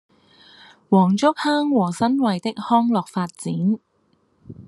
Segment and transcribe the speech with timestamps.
[0.89, 3.77] 黃竹坑和新圍的康樂發展